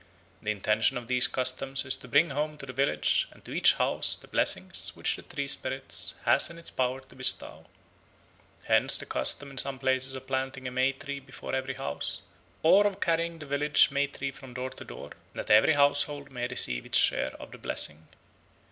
[0.41, 3.75] The intention of these customs is to bring home to the village, and to each
[3.75, 7.67] house, the blessings which the tree spirit has in its power to bestow.
[8.65, 12.23] Hence the custom in some places of planting a May tree before every house,
[12.63, 16.47] or of carrying the village May tree from door to door, that every household may
[16.47, 18.07] receive its share of the blessing.